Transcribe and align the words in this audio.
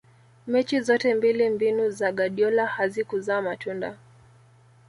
mechi 0.47 0.81
zote 0.81 1.15
mbili 1.15 1.49
mbinu 1.49 1.89
za 1.91 2.11
guardiola 2.11 2.65
hazikuzaa 2.65 3.41
matunda 3.41 3.97